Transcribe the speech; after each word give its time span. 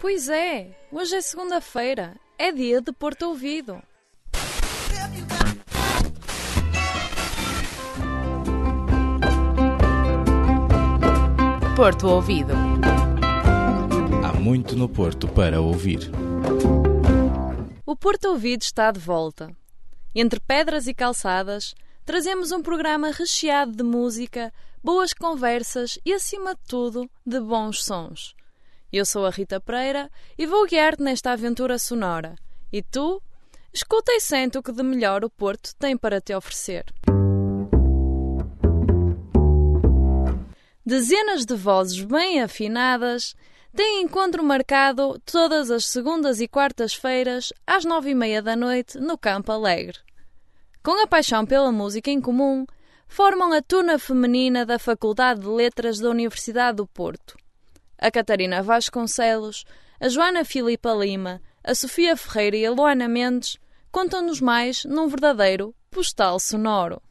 Pois 0.00 0.28
é, 0.28 0.76
hoje 0.92 1.16
é 1.16 1.20
segunda-feira, 1.20 2.14
é 2.38 2.52
dia 2.52 2.80
de 2.80 2.92
Porto 2.92 3.22
Ouvido. 3.24 3.82
Porto 11.74 12.06
Ouvido. 12.06 12.52
Há 14.24 14.32
muito 14.34 14.76
no 14.76 14.88
Porto 14.88 15.26
para 15.26 15.60
ouvir. 15.60 16.12
O 17.84 17.96
Porto 17.96 18.26
Ouvido 18.26 18.62
está 18.62 18.92
de 18.92 19.00
volta. 19.00 19.50
Entre 20.14 20.38
pedras 20.38 20.86
e 20.86 20.94
calçadas, 20.94 21.74
trazemos 22.04 22.52
um 22.52 22.62
programa 22.62 23.10
recheado 23.10 23.72
de 23.72 23.82
música, 23.82 24.52
boas 24.80 25.12
conversas 25.12 25.98
e, 26.06 26.12
acima 26.12 26.54
de 26.54 26.60
tudo, 26.68 27.10
de 27.26 27.40
bons 27.40 27.82
sons. 27.82 28.37
Eu 28.90 29.04
sou 29.04 29.26
a 29.26 29.30
Rita 29.30 29.60
Pereira 29.60 30.10
e 30.38 30.46
vou 30.46 30.66
guiar-te 30.66 31.02
nesta 31.02 31.32
aventura 31.32 31.78
sonora. 31.78 32.36
E 32.72 32.82
tu? 32.82 33.22
Escuta 33.70 34.12
e 34.12 34.20
sente 34.20 34.56
o 34.56 34.62
que 34.62 34.72
de 34.72 34.82
melhor 34.82 35.22
o 35.24 35.28
Porto 35.28 35.74
tem 35.78 35.94
para 35.94 36.22
te 36.22 36.34
oferecer. 36.34 36.86
Dezenas 40.86 41.44
de 41.44 41.54
vozes 41.54 42.00
bem 42.02 42.40
afinadas 42.40 43.36
têm 43.76 44.00
encontro 44.00 44.42
marcado 44.42 45.20
todas 45.20 45.70
as 45.70 45.84
segundas 45.84 46.40
e 46.40 46.48
quartas-feiras 46.48 47.52
às 47.66 47.84
nove 47.84 48.10
e 48.10 48.14
meia 48.14 48.40
da 48.40 48.56
noite 48.56 48.98
no 48.98 49.18
Campo 49.18 49.52
Alegre. 49.52 49.98
Com 50.82 51.02
a 51.02 51.06
paixão 51.06 51.44
pela 51.44 51.70
música 51.70 52.10
em 52.10 52.22
comum, 52.22 52.64
formam 53.06 53.52
a 53.52 53.60
turna 53.60 53.98
feminina 53.98 54.64
da 54.64 54.78
Faculdade 54.78 55.40
de 55.40 55.46
Letras 55.46 55.98
da 55.98 56.08
Universidade 56.08 56.78
do 56.78 56.86
Porto. 56.86 57.36
A 57.98 58.10
Catarina 58.10 58.62
Vasconcelos, 58.62 59.64
a 60.00 60.08
Joana 60.08 60.44
Filipa 60.44 60.92
Lima, 60.92 61.42
a 61.64 61.74
Sofia 61.74 62.16
Ferreira 62.16 62.56
e 62.56 62.64
a 62.64 62.70
Luana 62.70 63.08
Mendes 63.08 63.58
contam-nos 63.90 64.40
mais 64.40 64.84
num 64.84 65.08
verdadeiro 65.08 65.74
postal 65.90 66.38
sonoro. 66.38 67.02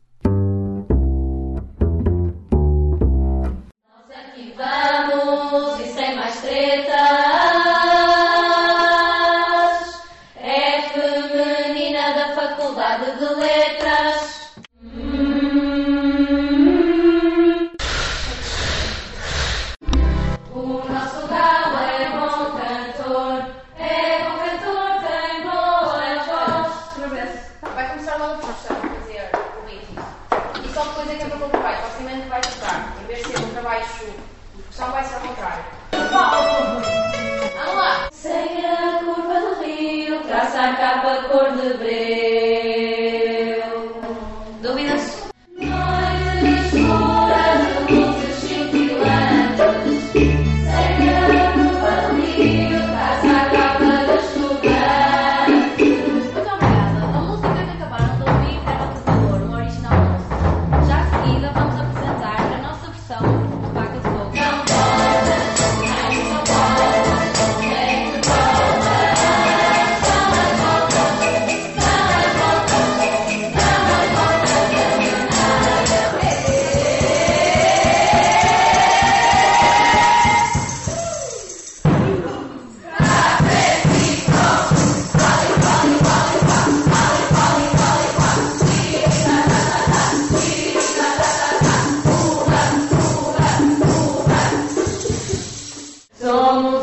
will 41.68 41.78
bring. 41.80 42.07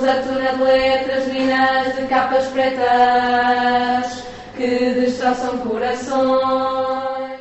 Somos 0.04 0.18
a 0.18 0.22
turma 0.22 0.52
de 0.52 0.62
letras, 0.62 1.32
minas 1.32 1.96
de 1.96 2.06
capas 2.08 2.46
pretas 2.48 4.22
que 4.54 4.92
destroçam 4.92 5.58
corações. 5.66 7.40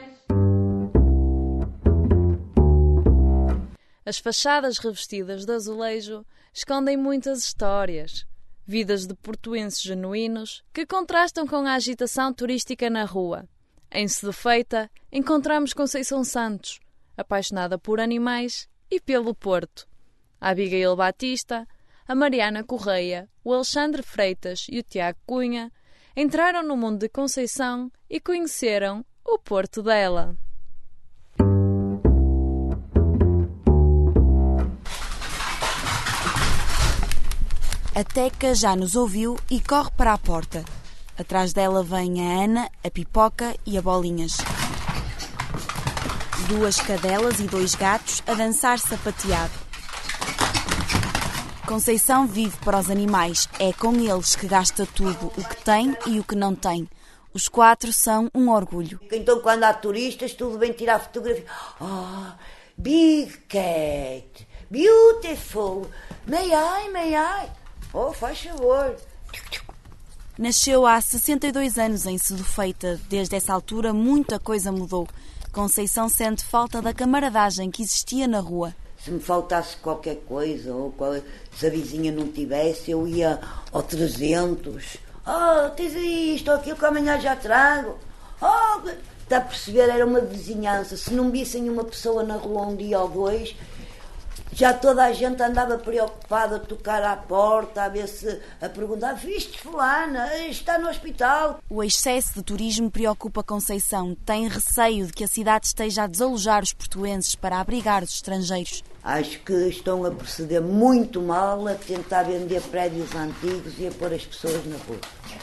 As 4.06 4.18
fachadas 4.18 4.78
revestidas 4.78 5.46
de 5.46 5.52
azulejo 5.52 6.26
escondem 6.54 6.96
muitas 6.96 7.40
histórias, 7.40 8.26
vidas 8.66 9.06
de 9.08 9.14
portuenses 9.16 9.82
genuínos 9.82 10.64
que 10.72 10.86
contrastam 10.86 11.46
com 11.46 11.68
a 11.68 11.74
agitação 11.74 12.34
turística 12.34 12.90
na 12.90 13.04
rua. 13.04 13.46
Em 13.92 14.08
Sedefeita 14.08 14.90
encontramos 15.12 15.74
Conceição 15.74 16.24
Santos, 16.24 16.80
apaixonada 17.18 17.78
por 17.78 18.00
animais 18.00 18.70
e 18.90 19.02
pelo 19.02 19.36
Porto. 19.36 19.86
A 20.40 20.52
Abigail 20.52 20.96
Batista, 20.96 21.68
a 22.08 22.16
Mariana 22.16 22.64
Correia, 22.64 23.30
o 23.44 23.54
Alexandre 23.54 24.04
Freitas 24.04 24.68
e 24.70 24.80
o 24.80 24.84
Tiago 24.84 25.20
Cunha 25.26 25.72
entraram 26.16 26.64
no 26.64 26.78
mundo 26.78 27.00
de 27.00 27.10
Conceição 27.10 27.92
e 28.10 28.20
conheceram 28.20 29.06
o 29.26 29.40
Porto 29.40 29.82
dela. 29.82 30.36
A 37.96 38.04
Teca 38.04 38.56
já 38.56 38.76
nos 38.76 38.96
ouviu 38.96 39.38
e 39.52 39.62
corre 39.62 39.92
para 39.96 40.14
a 40.14 40.18
porta. 40.18 40.66
Atrás 41.18 41.54
dela 41.54 41.84
vem 41.84 42.28
a 42.28 42.44
Ana, 42.44 42.70
a 42.84 42.90
Pipoca 42.90 43.56
e 43.68 43.78
a 43.78 43.82
Bolinhas. 43.84 44.38
Duas 46.48 46.78
cadelas 46.78 47.40
e 47.40 47.44
dois 47.44 47.76
gatos 47.76 48.24
a 48.26 48.34
dançar 48.34 48.80
sapateado. 48.80 49.63
Conceição 51.74 52.28
vive 52.28 52.56
para 52.58 52.78
os 52.78 52.92
animais. 52.92 53.50
É 53.58 53.74
com 53.74 53.96
eles 53.96 54.36
que 54.36 54.46
gasta 54.46 54.86
tudo, 54.86 55.34
o 55.36 55.44
que 55.44 55.56
tem 55.64 55.98
e 56.06 56.20
o 56.20 56.24
que 56.24 56.36
não 56.36 56.54
tem. 56.54 56.88
Os 57.34 57.48
quatro 57.48 57.92
são 57.92 58.30
um 58.32 58.52
orgulho. 58.52 59.00
Então, 59.12 59.42
quando 59.42 59.64
há 59.64 59.74
turistas, 59.74 60.36
tudo 60.36 60.60
bem 60.60 60.72
tirar 60.72 61.00
fotografia. 61.00 61.46
Oh, 61.82 62.32
big 62.78 63.36
cat, 63.50 64.48
beautiful. 64.70 65.90
May 66.28 66.52
I, 66.52 66.92
may 66.92 67.16
I? 67.16 67.50
Oh, 67.92 68.14
faz 68.14 68.40
favor. 68.40 68.96
Nasceu 70.38 70.86
há 70.86 71.02
62 71.02 71.80
anos 71.80 72.06
em 72.06 72.20
Sedufeita. 72.20 73.02
Desde 73.10 73.36
essa 73.36 73.52
altura, 73.52 73.92
muita 73.92 74.38
coisa 74.38 74.72
mudou. 74.72 75.08
Conceição 75.52 76.08
sente 76.08 76.46
falta 76.46 76.84
da 76.84 76.94
camaradagem 76.94 77.72
que 77.72 77.82
existia 77.82 78.28
na 78.28 78.42
rua. 78.42 78.76
Se 79.04 79.12
me 79.12 79.20
faltasse 79.20 79.76
qualquer 79.78 80.18
coisa, 80.28 80.74
ou 80.74 80.92
qual- 80.92 81.20
se 81.58 81.68
a 81.68 81.70
vizinha 81.70 82.12
não 82.12 82.28
tivesse, 82.28 82.92
eu 82.92 83.06
ia 83.08 83.40
ao 83.72 83.84
300. 83.84 84.98
Oh, 85.28 85.70
tens 85.72 85.94
isto 85.94 86.50
aquilo 86.52 86.78
que 86.78 86.86
amanhã 86.86 87.20
já 87.20 87.36
trago. 87.36 87.98
Oh, 88.42 88.88
está 89.24 89.38
a 89.38 89.42
perceber? 89.42 89.90
Era 89.90 90.06
uma 90.06 90.22
vizinhança. 90.22 90.96
Se 90.96 91.14
não 91.14 91.30
vissem 91.32 91.70
uma 91.70 91.84
pessoa 91.84 92.24
na 92.24 92.36
rua 92.36 92.68
um 92.68 92.76
dia 92.76 93.00
ou 93.00 93.10
dois, 93.10 93.56
já 94.56 94.74
toda 94.74 95.04
a 95.04 95.12
gente 95.12 95.42
andava 95.42 95.78
preocupada 95.78 96.58
a 96.58 96.60
tocar 96.60 97.02
à 97.04 97.16
porta, 97.16 97.84
a 97.84 97.90
ver 97.90 98.08
se 98.08 98.40
a 98.62 98.70
perguntar: 98.70 99.14
Viste 99.14 99.60
fulana? 99.60 100.38
Está 100.48 100.78
no 100.78 100.90
hospital. 100.90 101.60
O 101.70 101.84
excesso 101.84 102.36
de 102.36 102.44
turismo 102.44 102.92
preocupa 102.92 103.44
Conceição. 103.44 104.16
Tem 104.26 104.48
receio 104.48 105.08
de 105.08 105.14
que 105.14 105.24
a 105.24 105.28
cidade 105.28 105.68
esteja 105.68 106.04
a 106.04 106.08
desalojar 106.08 106.64
os 106.64 106.74
portuenses 106.74 107.36
para 107.36 107.60
abrigar 107.60 108.04
os 108.04 108.14
estrangeiros. 108.14 108.84
Acho 109.04 109.40
que 109.40 109.54
estão 109.68 110.06
a 110.06 110.12
proceder 110.12 110.62
muito 110.62 111.22
mal 111.22 111.68
a 111.68 111.74
tentar 111.74 112.24
vender 112.24 112.62
prédios 112.62 113.14
antigos 113.16 113.74
e 113.78 113.88
a 113.88 113.92
pôr 113.92 114.14
as 114.14 114.26
pessoas 114.26 114.66
na 114.66 114.78
rua. 114.78 115.00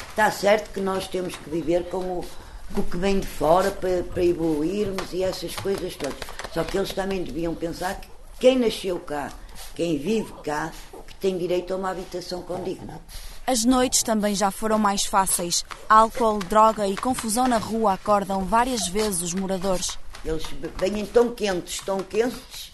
Está 0.08 0.30
certo 0.30 0.72
que 0.72 0.80
nós 0.80 1.08
temos 1.08 1.36
que 1.36 1.50
viver 1.50 1.84
com 1.90 1.98
o, 1.98 2.24
com 2.72 2.80
o 2.80 2.84
que 2.84 2.96
vem 2.96 3.20
de 3.20 3.26
fora 3.26 3.70
para, 3.70 4.02
para 4.02 4.24
evoluirmos 4.24 5.12
e 5.12 5.22
essas 5.22 5.54
coisas 5.56 5.94
todas. 5.96 6.16
Só 6.54 6.64
que 6.64 6.78
eles 6.78 6.92
também 6.92 7.22
deviam 7.22 7.54
pensar 7.54 8.00
que 8.00 8.08
quem 8.40 8.58
nasceu 8.58 8.98
cá, 8.98 9.31
quem 9.75 9.98
vive 9.98 10.32
cá, 10.42 10.72
que 11.06 11.14
tem 11.16 11.38
direito 11.38 11.72
a 11.72 11.76
uma 11.76 11.90
habitação 11.90 12.42
condigna. 12.42 13.00
As 13.46 13.64
noites 13.64 14.02
também 14.02 14.34
já 14.34 14.50
foram 14.50 14.78
mais 14.78 15.04
fáceis. 15.04 15.64
Álcool, 15.88 16.38
droga 16.38 16.87
e 16.88 16.96
confusão 16.96 17.46
na 17.46 17.58
rua 17.58 17.92
acordam 17.94 18.44
várias 18.44 18.88
vezes 18.88 19.22
os 19.22 19.34
moradores. 19.34 19.98
Eles 20.25 20.42
vêm 20.78 21.04
tão 21.06 21.34
quentes, 21.34 21.81
tão 21.81 21.98
quentes, 22.00 22.70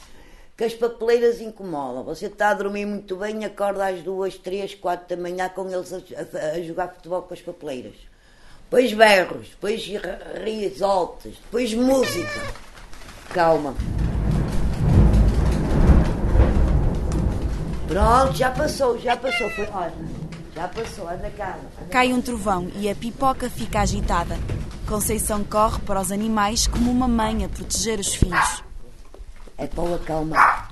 que 0.57 0.65
as 0.65 0.75
papeleiras 0.75 1.41
incomodam. 1.41 2.03
Você 2.05 2.27
está 2.27 2.51
a 2.51 2.55
dormir 2.55 2.87
muito 2.87 3.17
bem, 3.17 3.45
acorda 3.45 3.87
às 3.89 4.03
duas, 4.03 4.37
três, 4.37 4.75
quatro 4.75 5.15
da 5.17 5.23
manhã 5.23 5.49
com 5.49 5.69
eles 5.71 5.93
a, 5.93 5.97
a- 5.99 6.51
a 6.57 6.63
jogar 6.63 6.89
futebol 6.95 7.23
com 7.23 7.35
as 7.35 7.41
papeleiras. 7.41 7.95
Depois 8.65 8.93
berros, 8.93 9.49
depois 9.49 9.83
ri- 9.85 10.01
risoltas, 10.45 11.35
depois 11.45 11.73
música. 11.75 12.41
Calma. 13.33 13.75
Pronto, 17.89 18.35
já 18.37 18.51
passou, 18.51 18.99
já 18.99 19.17
passou. 19.17 19.49
Foi, 19.51 19.69
olha, 19.73 19.93
já 20.55 20.69
passou, 20.69 21.09
anda 21.09 21.31
cá. 21.31 21.57
anda 21.81 21.89
Cai 21.91 22.13
um 22.13 22.21
trovão 22.21 22.71
e 22.77 22.89
a 22.91 22.95
pipoca 22.95 23.49
fica 23.49 23.81
agitada. 23.81 24.37
Conceição 24.89 25.43
corre 25.45 25.79
para 25.81 26.01
os 26.01 26.13
animais 26.13 26.67
como 26.67 26.91
uma 26.91 27.09
mãe 27.09 27.45
a 27.45 27.49
proteger 27.49 27.99
os 27.99 28.15
filhos. 28.15 28.63
É 29.59 29.67
para 29.67 29.83
o 29.85 29.95
acalmar. 29.95 30.71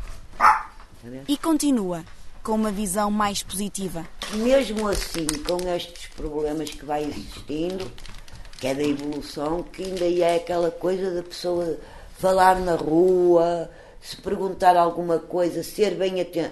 E 1.28 1.36
continua, 1.36 2.02
com 2.42 2.52
uma 2.52 2.70
visão 2.70 3.10
mais 3.10 3.42
positiva. 3.42 4.04
mesmo 4.32 4.88
assim, 4.88 5.26
com 5.46 5.68
estes 5.74 6.06
problemas 6.16 6.70
que 6.70 6.84
vai 6.84 7.04
existindo, 7.04 7.90
que 8.58 8.66
é 8.66 8.74
da 8.74 8.82
evolução, 8.82 9.62
que 9.62 9.82
ainda 9.84 10.04
é 10.04 10.36
aquela 10.36 10.70
coisa 10.70 11.10
da 11.14 11.22
pessoa 11.22 11.76
falar 12.18 12.56
na 12.60 12.74
rua, 12.76 13.70
se 14.00 14.16
perguntar 14.16 14.76
alguma 14.76 15.18
coisa, 15.18 15.62
ser 15.62 15.94
bem 15.94 16.20
aten- 16.20 16.50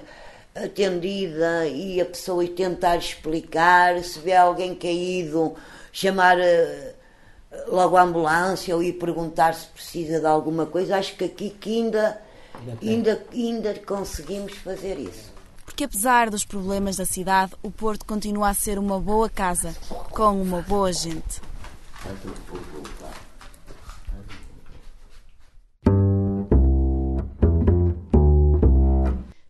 atendida 0.55 1.67
e 1.67 2.01
a 2.01 2.05
pessoa 2.05 2.47
tentar 2.47 2.97
explicar, 2.97 4.03
se 4.03 4.19
vê 4.19 4.35
alguém 4.35 4.75
caído, 4.75 5.55
chamar 5.93 6.39
eh, 6.39 6.95
logo 7.69 7.97
a 7.97 8.03
ambulância 8.03 8.75
ou 8.75 8.83
ir 8.83 8.95
perguntar 8.95 9.55
se 9.55 9.67
precisa 9.69 10.21
de 10.21 10.27
alguma 10.27 10.67
coisa. 10.67 10.97
Acho 10.97 11.17
que 11.17 11.25
aqui 11.25 11.51
que 11.51 11.71
ainda, 11.71 12.21
ainda, 12.83 13.27
ainda 13.33 13.75
conseguimos 13.75 14.55
fazer 14.55 14.99
isso. 14.99 15.33
Porque 15.65 15.85
apesar 15.85 16.29
dos 16.29 16.45
problemas 16.45 16.97
da 16.97 17.07
cidade, 17.07 17.53
o 17.63 17.71
Porto 17.71 18.05
continua 18.05 18.51
a 18.51 18.55
ser 18.55 18.79
uma 18.79 19.01
boa 19.01 19.31
casa, 19.31 19.75
com 20.11 20.43
uma 20.43 20.61
boa 20.61 20.93
gente. 20.93 21.41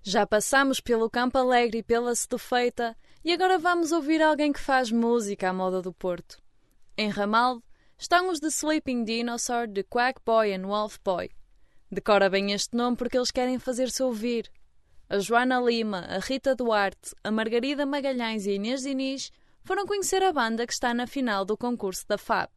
Já 0.05 0.27
passamos 0.27 0.81
pelo 0.81 1.09
Campo 1.09 1.39
Alegre 1.39 1.79
e 1.79 1.83
pela 1.83 2.13
Sedufeita 2.13 2.97
e 3.25 3.33
agora 3.33 3.57
vamos 3.57 3.93
ouvir 3.93 4.21
alguém 4.21 4.53
que 4.53 4.59
faz 4.59 4.91
música 4.91 5.51
à 5.51 5.53
moda 5.53 5.81
do 5.81 5.93
Porto. 5.93 6.43
Em 6.99 7.09
Ramalde 7.09 7.63
estão 7.97 8.29
os 8.29 8.41
The 8.41 8.49
Sleeping 8.49 9.05
Dinosaur, 9.05 9.69
The 9.69 9.85
Quack 9.85 10.21
Boy 10.27 10.53
and 10.55 10.67
Wolf 10.67 10.99
Boy. 11.05 11.31
Decora 11.89 12.29
bem 12.29 12.51
este 12.51 12.77
nome 12.77 12.97
porque 12.97 13.17
eles 13.17 13.31
querem 13.31 13.61
fazer-se 13.61 14.03
ouvir. 14.03 14.51
A 15.09 15.21
Joana 15.21 15.61
Lima, 15.61 16.01
a 16.09 16.19
Rita 16.19 16.57
Duarte, 16.57 17.15
a 17.23 17.31
Margarida 17.31 17.87
Magalhães 17.87 18.45
e 18.45 18.51
a 18.51 18.55
Inês 18.55 18.83
Diniz 18.83 19.31
foram 19.63 19.87
conhecer 19.87 20.21
a 20.25 20.33
banda 20.33 20.67
que 20.67 20.73
está 20.73 20.93
na 20.93 21.07
final 21.07 21.45
do 21.45 21.57
concurso 21.57 22.05
da 22.09 22.19
FAP. 22.19 22.51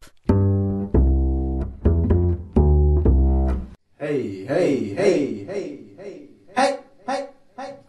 Hey, 4.00 4.48
hey, 4.50 4.96
hey, 4.98 5.46
hey, 5.48 5.85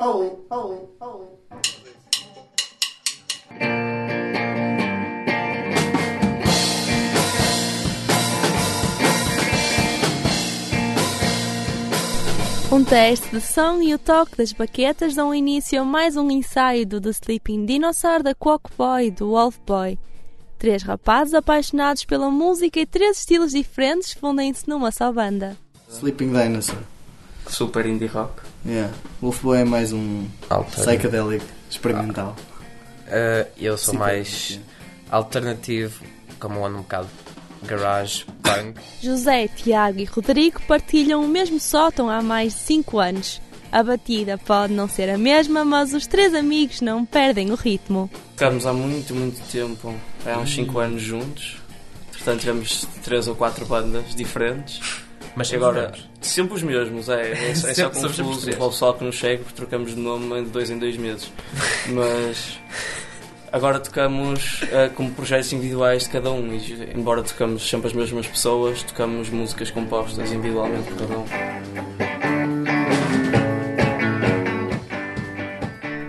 oh, 0.06 0.46
oh, 0.50 0.88
oh. 1.00 1.36
Um 12.72 12.84
teste 12.84 13.30
de 13.30 13.40
som 13.40 13.80
e 13.80 13.94
o 13.94 13.98
toque 13.98 14.36
das 14.36 14.52
baquetas 14.52 15.14
dão 15.14 15.34
início 15.34 15.80
a 15.80 15.84
mais 15.84 16.16
um 16.16 16.30
ensaio 16.30 16.86
do 16.86 17.00
The 17.00 17.10
Sleeping 17.10 17.64
Dinosaur, 17.64 18.22
da 18.22 18.34
Quack 18.34 18.70
Boy 18.76 19.10
do 19.10 19.30
Wolf 19.30 19.56
Boy. 19.66 19.98
Três 20.58 20.82
rapazes 20.82 21.34
apaixonados 21.34 22.04
pela 22.04 22.30
música 22.30 22.78
e 22.78 22.86
três 22.86 23.18
estilos 23.18 23.52
diferentes 23.52 24.12
fundem-se 24.12 24.68
numa 24.68 24.90
só 24.90 25.10
banda. 25.10 25.56
Sleeping 25.88 26.32
Dinosaur. 26.32 26.82
Super 27.48 27.86
indie 27.86 28.06
rock. 28.06 28.45
Yeah. 28.66 28.92
Wolf 29.22 29.42
Boy 29.42 29.60
é 29.60 29.64
mais 29.64 29.92
um 29.92 30.26
Alternativo. 30.50 30.86
psychedelic 30.86 31.44
experimental. 31.70 32.36
Uh, 33.06 33.48
eu 33.58 33.78
sou 33.78 33.92
Sim, 33.94 34.00
mais 34.00 34.60
alternativo, 35.10 36.02
como 36.40 36.64
ando 36.66 36.78
um 36.78 36.82
bocado 36.82 37.08
garage, 37.62 38.26
punk. 38.42 38.80
José, 39.00 39.48
Tiago 39.48 40.00
e 40.00 40.04
Rodrigo 40.04 40.60
partilham 40.66 41.24
o 41.24 41.28
mesmo 41.28 41.60
sótão 41.60 42.10
há 42.10 42.20
mais 42.22 42.54
de 42.54 42.60
5 42.60 42.98
anos. 42.98 43.40
A 43.70 43.82
batida 43.82 44.38
pode 44.38 44.72
não 44.72 44.88
ser 44.88 45.10
a 45.10 45.18
mesma, 45.18 45.64
mas 45.64 45.92
os 45.92 46.06
três 46.06 46.34
amigos 46.34 46.80
não 46.80 47.04
perdem 47.04 47.50
o 47.50 47.54
ritmo. 47.54 48.10
Ficámos 48.32 48.66
há 48.66 48.72
muito, 48.72 49.14
muito 49.14 49.40
tempo, 49.50 49.94
há 50.24 50.38
uns 50.38 50.54
5 50.54 50.78
anos 50.78 51.02
juntos. 51.02 51.58
Portanto, 52.12 52.40
tivemos 52.40 52.86
três 53.04 53.28
ou 53.28 53.36
quatro 53.36 53.64
bandas 53.66 54.14
diferentes. 54.14 54.80
Mas 55.36 55.52
agora, 55.52 55.92
sempre 56.22 56.54
os 56.54 56.62
mesmos, 56.62 57.10
é. 57.10 57.32
É, 57.32 57.50
é 57.50 57.54
só 57.54 57.90
confuso. 57.90 58.50
O 58.52 58.70
pessoal 58.70 58.94
que 58.94 59.04
nos 59.04 59.18
segue, 59.18 59.44
porque 59.44 59.54
trocamos 59.54 59.94
de 59.94 60.00
nome 60.00 60.44
de 60.44 60.48
dois 60.48 60.70
em 60.70 60.78
dois 60.78 60.96
meses. 60.96 61.30
Mas 61.88 62.58
agora 63.52 63.78
tocamos 63.78 64.62
eh, 64.72 64.88
como 64.94 65.10
projetos 65.12 65.52
individuais 65.52 66.04
de 66.04 66.08
cada 66.08 66.30
um. 66.30 66.54
E, 66.54 66.90
embora 66.96 67.22
tocamos 67.22 67.68
sempre 67.68 67.88
as 67.88 67.92
mesmas 67.92 68.26
pessoas, 68.26 68.82
tocamos 68.82 69.28
músicas 69.28 69.70
compostas 69.70 70.32
individualmente 70.32 70.90
por 70.90 71.06
cada 71.06 71.18
um. 71.18 71.26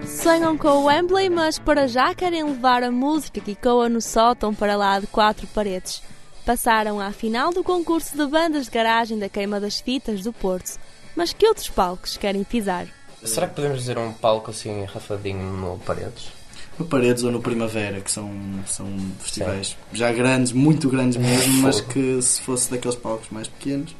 Sonham 0.05 0.57
com 0.57 0.69
o 0.69 0.85
Wembley, 0.85 1.29
mas 1.29 1.59
para 1.59 1.85
já 1.85 2.15
querem 2.15 2.45
levar 2.45 2.81
a 2.81 2.91
música 2.91 3.41
que 3.41 3.51
ecoa 3.51 3.89
no 3.89 3.99
sótão 3.99 4.55
para 4.55 4.77
lá 4.77 5.01
de 5.01 5.07
quatro 5.07 5.45
paredes. 5.47 6.01
Passaram 6.47 7.01
à 7.01 7.11
final 7.11 7.51
do 7.51 7.61
concurso 7.61 8.15
de 8.15 8.25
bandas 8.25 8.67
de 8.67 8.71
garagem 8.71 9.19
da 9.19 9.27
Queima 9.27 9.59
das 9.59 9.81
Fitas 9.81 10.23
do 10.23 10.31
Porto. 10.31 10.79
Mas 11.13 11.33
que 11.33 11.45
outros 11.45 11.67
palcos 11.67 12.15
querem 12.15 12.41
pisar? 12.45 12.87
Será 13.21 13.49
que 13.49 13.55
podemos 13.55 13.79
dizer 13.79 13.97
um 13.97 14.13
palco 14.13 14.51
assim, 14.51 14.85
rafadinho 14.85 15.43
no 15.43 15.77
Paredes? 15.79 16.31
No 16.79 16.85
Paredes 16.85 17.25
ou 17.25 17.33
no 17.33 17.41
Primavera, 17.41 17.99
que 17.99 18.09
são, 18.09 18.31
são 18.65 18.87
festivais 19.19 19.75
já 19.91 20.09
grandes, 20.13 20.53
muito 20.53 20.87
grandes 20.87 21.17
mesmo, 21.17 21.51
mas 21.63 21.81
que 21.81 22.21
se 22.21 22.39
fosse 22.39 22.71
daqueles 22.71 22.95
palcos 22.95 23.27
mais 23.29 23.49
pequenos, 23.49 23.93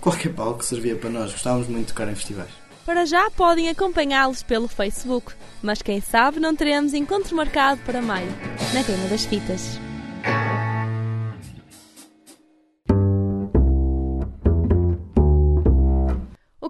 qualquer 0.00 0.34
palco 0.34 0.64
servia 0.64 0.96
para 0.96 1.08
nós. 1.08 1.30
Gostávamos 1.30 1.68
muito 1.68 1.86
de 1.86 1.92
tocar 1.92 2.10
em 2.10 2.16
festivais. 2.16 2.50
Para 2.84 3.06
já 3.06 3.30
podem 3.30 3.68
acompanhá-los 3.68 4.42
pelo 4.42 4.66
Facebook, 4.66 5.32
mas 5.62 5.80
quem 5.80 6.00
sabe 6.00 6.40
não 6.40 6.56
teremos 6.56 6.94
encontro 6.94 7.36
marcado 7.36 7.80
para 7.82 8.02
maio, 8.02 8.32
na 8.74 8.82
Queima 8.82 9.06
das 9.06 9.24
Fitas. 9.24 9.83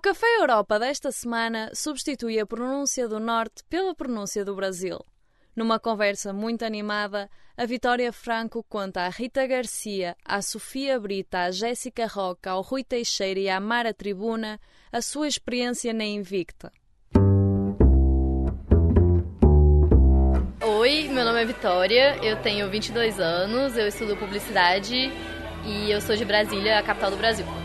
Café 0.04 0.26
Europa 0.38 0.78
desta 0.78 1.10
semana 1.10 1.70
substitui 1.72 2.38
a 2.38 2.44
pronúncia 2.44 3.08
do 3.08 3.18
Norte 3.18 3.64
pela 3.70 3.94
pronúncia 3.94 4.44
do 4.44 4.54
Brasil. 4.54 4.98
Numa 5.56 5.80
conversa 5.80 6.30
muito 6.30 6.62
animada, 6.62 7.26
a 7.56 7.64
Vitória 7.64 8.12
Franco 8.12 8.62
conta 8.68 9.06
à 9.06 9.08
Rita 9.08 9.46
Garcia, 9.46 10.14
à 10.22 10.42
Sofia 10.42 11.00
Brita, 11.00 11.44
à 11.44 11.50
Jéssica 11.50 12.06
Roca, 12.06 12.50
ao 12.50 12.60
Rui 12.60 12.84
Teixeira 12.84 13.40
e 13.40 13.48
à 13.48 13.58
Mara 13.58 13.94
Tribuna 13.94 14.60
a 14.92 15.00
sua 15.00 15.26
experiência 15.26 15.90
na 15.94 16.04
Invicta. 16.04 16.70
Oi, 20.80 21.08
meu 21.08 21.24
nome 21.24 21.40
é 21.40 21.46
Vitória, 21.46 22.18
eu 22.22 22.42
tenho 22.42 22.68
22 22.68 23.18
anos, 23.18 23.74
eu 23.74 23.88
estudo 23.88 24.18
publicidade 24.18 25.10
e 25.64 25.90
eu 25.90 25.98
sou 26.02 26.14
de 26.14 26.26
Brasília, 26.26 26.78
a 26.78 26.82
capital 26.82 27.10
do 27.10 27.16
Brasil. 27.16 27.63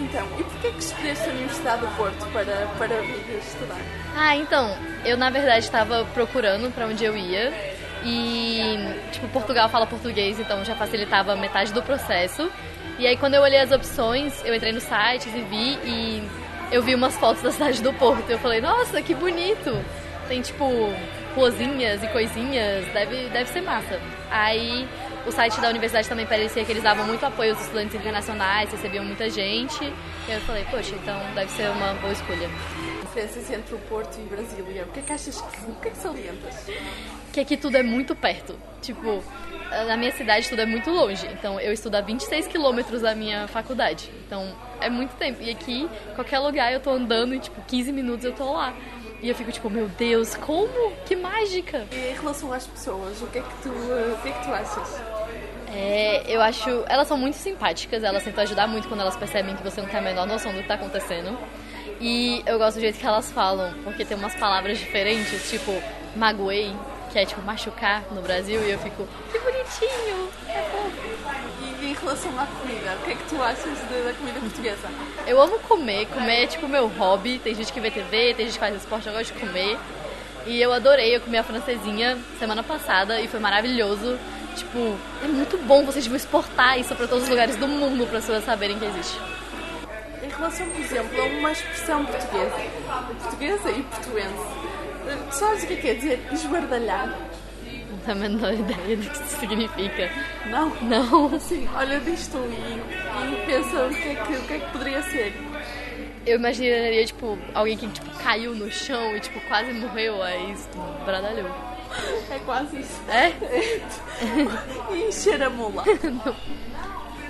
Então, 0.00 0.26
e 0.38 0.44
por 0.44 0.58
que 0.60 0.72
que 0.72 0.78
escolheste 0.78 1.28
a 1.28 1.32
Universidade 1.32 1.80
do 1.82 1.96
Porto 1.96 2.26
para, 2.32 2.66
para 2.78 3.00
vir 3.02 3.38
estudar? 3.38 3.80
Ah, 4.16 4.36
então, 4.36 4.76
eu 5.04 5.16
na 5.16 5.30
verdade 5.30 5.64
estava 5.64 6.04
procurando 6.12 6.72
para 6.74 6.86
onde 6.86 7.04
eu 7.04 7.16
ia 7.16 7.52
e, 8.04 8.76
tipo, 9.12 9.28
Portugal 9.28 9.68
fala 9.68 9.86
português, 9.86 10.40
então 10.40 10.64
já 10.64 10.74
facilitava 10.74 11.36
metade 11.36 11.72
do 11.72 11.82
processo. 11.82 12.50
E 12.98 13.06
aí 13.06 13.16
quando 13.16 13.34
eu 13.34 13.42
olhei 13.42 13.60
as 13.60 13.70
opções, 13.70 14.42
eu 14.44 14.54
entrei 14.54 14.72
nos 14.72 14.82
sites 14.82 15.32
e 15.34 15.40
vi 15.42 15.78
e 15.84 16.28
eu 16.70 16.82
vi 16.82 16.94
umas 16.94 17.16
fotos 17.16 17.42
da 17.42 17.52
cidade 17.52 17.82
do 17.82 17.92
Porto. 17.92 18.28
Eu 18.28 18.38
falei, 18.38 18.60
nossa, 18.60 19.00
que 19.02 19.14
bonito! 19.14 19.84
Tem 20.28 20.40
tipo 20.40 20.64
ruazinhas 21.34 22.02
e 22.02 22.06
coisinhas, 22.08 22.86
deve, 22.92 23.28
deve 23.28 23.50
ser 23.50 23.62
massa. 23.62 24.00
Aí 24.30 24.88
o 25.26 25.32
site 25.32 25.60
da 25.60 25.68
universidade 25.68 26.08
também 26.08 26.26
parecia 26.26 26.64
que 26.64 26.72
eles 26.72 26.82
davam 26.82 27.06
muito 27.06 27.24
apoio 27.24 27.52
aos 27.52 27.60
estudantes 27.60 27.94
internacionais, 27.94 28.70
recebiam 28.70 29.04
muita 29.04 29.28
gente. 29.30 29.84
E 29.84 30.32
eu 30.32 30.40
falei, 30.42 30.64
poxa, 30.70 30.94
então 30.94 31.20
deve 31.34 31.50
ser 31.52 31.68
uma 31.70 31.94
boa 31.94 32.12
escolha. 32.12 32.48
diferenças 33.02 33.50
entre 33.50 33.74
o 33.74 33.78
Porto 33.80 34.18
e 34.18 34.22
Brasília? 34.22 34.84
O 34.84 34.92
que 34.92 35.00
é 35.00 35.02
que 35.02 35.12
achas 35.12 35.40
que, 35.40 35.70
o 35.70 35.74
que 35.74 35.88
é 35.88 35.90
que 35.90 35.96
salientas? 35.96 36.66
que 37.32 37.40
aqui 37.40 37.56
tudo 37.56 37.76
é 37.76 37.82
muito 37.82 38.14
perto. 38.14 38.56
Tipo, 38.80 39.22
na 39.86 39.96
minha 39.96 40.12
cidade 40.12 40.48
tudo 40.48 40.60
é 40.60 40.66
muito 40.66 40.90
longe. 40.90 41.26
Então 41.28 41.58
eu 41.58 41.72
estudo 41.72 41.96
a 41.96 42.00
26 42.00 42.46
quilômetros 42.46 43.02
da 43.02 43.14
minha 43.14 43.48
faculdade. 43.48 44.10
Então 44.26 44.54
é 44.80 44.90
muito 44.90 45.16
tempo. 45.16 45.42
E 45.42 45.50
aqui, 45.50 45.88
qualquer 46.14 46.38
lugar 46.40 46.72
eu 46.72 46.80
tô 46.80 46.90
andando 46.90 47.34
e 47.34 47.38
tipo 47.38 47.60
15 47.62 47.92
minutos 47.92 48.24
eu 48.24 48.32
tô 48.32 48.52
lá. 48.52 48.74
E 49.22 49.28
eu 49.28 49.34
fico 49.36 49.52
tipo, 49.52 49.70
meu 49.70 49.88
Deus, 49.88 50.34
como? 50.34 50.92
Que 51.06 51.14
mágica! 51.14 51.86
E 51.92 52.10
em 52.10 52.14
relação 52.14 52.52
às 52.52 52.66
pessoas, 52.66 53.22
o 53.22 53.26
que 53.28 53.38
é 53.38 53.42
que 53.42 53.62
tu, 53.62 53.68
o 53.68 54.18
que 54.20 54.28
é 54.28 54.32
que 54.32 54.44
tu 54.44 54.52
achas? 54.52 55.11
É, 55.74 56.22
eu 56.26 56.40
acho. 56.42 56.68
Elas 56.88 57.08
são 57.08 57.16
muito 57.16 57.36
simpáticas, 57.36 58.04
elas 58.04 58.22
tentam 58.22 58.42
ajudar 58.44 58.66
muito 58.66 58.88
quando 58.88 59.00
elas 59.00 59.16
percebem 59.16 59.56
que 59.56 59.62
você 59.62 59.80
não 59.80 59.88
tem 59.88 59.98
a 59.98 60.02
menor 60.02 60.26
noção 60.26 60.52
do 60.52 60.60
que 60.60 60.68
tá 60.68 60.74
acontecendo. 60.74 61.36
E 62.00 62.42
eu 62.46 62.58
gosto 62.58 62.76
do 62.76 62.80
jeito 62.80 62.98
que 62.98 63.06
elas 63.06 63.30
falam, 63.30 63.72
porque 63.84 64.04
tem 64.04 64.16
umas 64.16 64.34
palavras 64.34 64.78
diferentes, 64.78 65.48
tipo, 65.48 65.72
magoei, 66.16 66.74
que 67.12 67.18
é 67.18 67.24
tipo 67.24 67.40
machucar 67.42 68.02
no 68.10 68.20
Brasil, 68.20 68.60
e 68.66 68.70
eu 68.70 68.78
fico, 68.78 69.06
que 69.30 69.38
bonitinho, 69.38 70.28
é 70.48 70.62
fofo. 70.62 71.12
E 71.80 71.86
em 71.86 71.94
relação 71.94 72.38
à 72.38 72.46
comida, 72.46 72.96
o 73.00 73.04
que 73.04 73.12
é 73.12 73.14
que 73.14 73.28
tu 73.28 73.42
achas 73.42 73.64
da 73.64 74.14
comida 74.18 74.40
portuguesa? 74.40 74.88
Eu 75.26 75.40
amo 75.40 75.58
comer, 75.60 76.06
comer 76.06 76.44
é 76.44 76.46
tipo 76.46 76.68
meu 76.68 76.88
hobby. 76.88 77.38
Tem 77.38 77.54
gente 77.54 77.72
que 77.72 77.80
vê 77.80 77.90
TV, 77.90 78.34
tem 78.34 78.46
gente 78.46 78.54
que 78.54 78.60
faz 78.60 78.74
esporte, 78.76 79.06
eu 79.06 79.12
gosto 79.12 79.32
de 79.32 79.40
comer. 79.40 79.78
E 80.46 80.60
eu 80.60 80.72
adorei, 80.72 81.14
eu 81.14 81.20
comi 81.20 81.38
a 81.38 81.44
francesinha 81.44 82.18
semana 82.38 82.62
passada 82.62 83.20
e 83.20 83.28
foi 83.28 83.38
maravilhoso. 83.38 84.18
Tipo, 84.56 84.96
é 85.24 85.28
muito 85.28 85.56
bom, 85.66 85.84
vocês 85.84 86.06
vão 86.06 86.16
exportar 86.16 86.78
isso 86.78 86.94
pra 86.94 87.06
todos 87.06 87.24
os 87.24 87.30
lugares 87.30 87.56
do 87.56 87.66
mundo 87.66 88.06
para 88.06 88.18
as 88.18 88.24
pessoas 88.24 88.44
saberem 88.44 88.78
que 88.78 88.84
existe. 88.84 89.18
Em 90.22 90.28
relação, 90.28 90.68
por 90.68 90.80
exemplo, 90.80 91.20
a 91.20 91.24
uma 91.24 91.52
expressão 91.52 92.04
portuguesa, 92.04 92.56
portuguesa 93.20 93.70
e 93.70 93.82
portuense, 93.82 94.44
tu 95.30 95.34
sabes 95.34 95.64
o 95.64 95.66
que 95.66 95.72
é 95.72 95.76
que 95.76 95.82
quer 95.82 95.94
dizer 95.94 96.20
esbardalhar? 96.32 97.18
Não 97.90 97.98
tenho 97.98 98.16
a 98.16 98.20
menor 98.20 98.52
ideia 98.54 98.96
do 98.96 99.10
que 99.10 99.16
isso 99.16 99.40
significa. 99.40 100.10
Não? 100.46 100.70
Não. 100.82 101.40
Sim, 101.40 101.68
olha 101.74 101.98
disto 102.00 102.36
e, 102.38 103.32
e 103.32 103.46
pensa 103.46 103.86
o 103.86 103.90
que, 103.90 104.08
é 104.08 104.14
que, 104.14 104.32
o 104.34 104.42
que 104.42 104.54
é 104.54 104.58
que 104.58 104.70
poderia 104.70 105.02
ser. 105.02 105.32
Eu 106.24 106.36
imaginaria, 106.38 107.04
tipo, 107.04 107.36
alguém 107.52 107.76
que 107.76 107.88
tipo, 107.88 108.08
caiu 108.18 108.54
no 108.54 108.70
chão 108.70 109.16
e 109.16 109.20
tipo, 109.20 109.40
quase 109.48 109.72
morreu, 109.72 110.22
aí 110.22 110.54
bradalhou. 111.04 111.71
É 112.30 112.38
quase 112.44 112.80
isso. 112.80 113.00
É? 113.08 113.32
E 114.94 115.08
encher 115.08 115.42
a 115.42 115.50
mula. 115.50 115.84
não. 116.24 116.36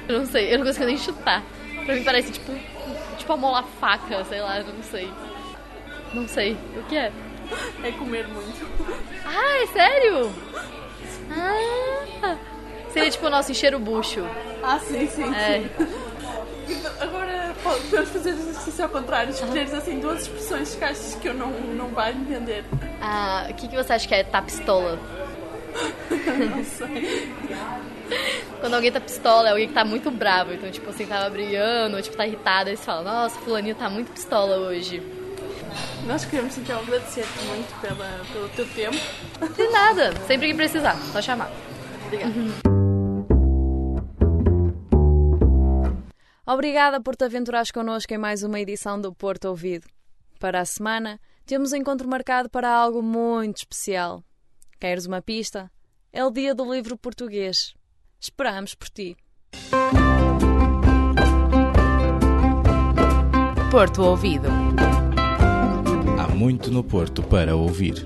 Eu 0.08 0.18
não 0.20 0.26
sei, 0.26 0.52
eu 0.52 0.58
não 0.58 0.66
consigo 0.66 0.84
nem 0.86 0.96
chutar. 0.98 1.42
Pra 1.84 1.94
mim 1.94 2.04
parece 2.04 2.32
tipo, 2.32 2.52
tipo 3.18 3.32
amolar 3.32 3.64
faca, 3.80 4.24
sei 4.24 4.40
lá, 4.40 4.58
eu 4.60 4.66
não 4.66 4.82
sei. 4.82 5.10
Não 6.12 6.28
sei. 6.28 6.56
O 6.76 6.82
que 6.84 6.96
é? 6.96 7.12
É 7.82 7.92
comer 7.92 8.26
muito. 8.28 8.66
Ah, 9.24 9.62
é 9.62 9.66
sério? 9.68 10.32
Ah, 11.30 12.36
seria 12.92 13.10
tipo 13.10 13.26
o 13.26 13.30
nosso 13.30 13.50
encher 13.52 13.74
o 13.74 13.78
bucho. 13.78 14.24
Ah, 14.62 14.78
sim, 14.78 15.06
sim, 15.08 15.34
É. 15.34 15.60
sim. 15.60 15.86
E 16.72 17.02
Agora 17.02 17.54
po- 17.62 17.70
podemos 17.70 18.10
fazer 18.10 18.30
o 18.30 18.32
exercício 18.38 18.84
ao 18.84 18.90
contrário, 18.90 19.30
escolheres 19.30 19.74
assim 19.74 19.98
duas 20.00 20.22
expressões 20.22 20.74
que 20.74 20.84
achas 20.84 21.14
que 21.16 21.28
eu 21.28 21.34
não, 21.34 21.50
não 21.50 21.88
vai 21.88 22.12
entender. 22.12 22.64
Ah, 23.00 23.46
o 23.50 23.54
que, 23.54 23.68
que 23.68 23.76
você 23.76 23.92
acha 23.92 24.06
que 24.08 24.14
é 24.14 24.22
tá 24.24 24.40
pistola? 24.42 24.98
Não 26.54 26.62
sei. 26.64 27.32
Quando 28.60 28.74
alguém 28.74 28.92
tá 28.92 29.00
pistola, 29.00 29.48
é 29.48 29.52
alguém 29.52 29.66
que 29.68 29.74
tá 29.74 29.84
muito 29.84 30.10
bravo. 30.10 30.52
Então, 30.52 30.70
tipo 30.70 30.90
assim, 30.90 31.06
tava 31.06 31.28
brigando, 31.30 31.96
ou 31.96 32.02
tipo, 32.02 32.16
tá 32.16 32.26
irritado, 32.26 32.68
aí 32.70 32.76
você 32.76 32.82
fala, 32.84 33.02
nossa, 33.02 33.38
fulaninho 33.40 33.74
tá 33.74 33.88
muito 33.88 34.12
pistola 34.12 34.56
hoje. 34.58 35.02
Nós 36.06 36.24
queremos 36.26 36.56
então 36.58 36.78
agradecer-te 36.78 37.44
muito 37.46 37.74
pela, 37.80 38.20
pelo 38.32 38.48
teu 38.50 38.66
tempo. 38.68 38.96
De 39.56 39.68
nada, 39.68 40.12
sempre 40.26 40.48
que 40.48 40.54
precisar, 40.54 40.96
só 41.12 41.22
chamar. 41.22 41.50
Obrigada. 42.06 42.71
Obrigada 46.52 47.00
por 47.00 47.16
te 47.16 47.24
aventurares 47.24 47.70
connosco 47.70 48.12
em 48.12 48.18
mais 48.18 48.42
uma 48.42 48.60
edição 48.60 49.00
do 49.00 49.10
Porto 49.10 49.46
Ouvido. 49.46 49.86
Para 50.38 50.60
a 50.60 50.66
semana, 50.66 51.18
temos 51.46 51.72
um 51.72 51.76
encontro 51.76 52.06
marcado 52.06 52.50
para 52.50 52.68
algo 52.68 53.02
muito 53.02 53.56
especial. 53.56 54.22
Queres 54.78 55.06
uma 55.06 55.22
pista? 55.22 55.72
É 56.12 56.22
o 56.22 56.30
dia 56.30 56.54
do 56.54 56.70
livro 56.70 56.98
português. 56.98 57.72
Esperamos 58.20 58.74
por 58.74 58.90
ti. 58.90 59.16
Há 66.18 66.28
muito 66.34 66.70
no 66.70 66.84
Porto 66.84 67.22
para 67.22 67.56
ouvir. 67.56 68.04